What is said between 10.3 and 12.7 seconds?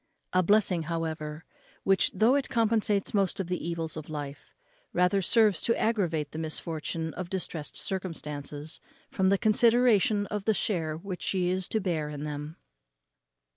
the share which she is to bear in them.